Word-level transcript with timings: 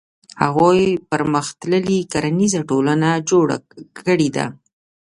هغوی 0.43 0.81
پرمختللې 1.11 1.99
کرنیزه 2.11 2.61
ټولنه 2.69 3.09
جوړه 3.29 3.57
کړې 3.97 4.29
ده. 4.35 4.45